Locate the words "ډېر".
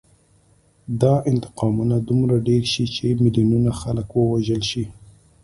2.47-2.63